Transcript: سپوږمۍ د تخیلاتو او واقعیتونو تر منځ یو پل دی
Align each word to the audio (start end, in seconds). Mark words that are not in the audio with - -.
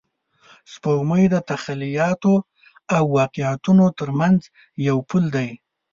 سپوږمۍ 0.73 1.23
د 1.33 1.35
تخیلاتو 1.49 2.33
او 2.95 3.03
واقعیتونو 3.17 3.85
تر 3.99 4.09
منځ 4.19 4.39
یو 4.87 4.97
پل 5.09 5.23
دی 5.35 5.49